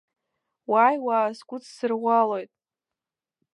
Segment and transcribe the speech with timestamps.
[0.71, 2.51] Уааи, уаасгәдсырӷәӷәалоит.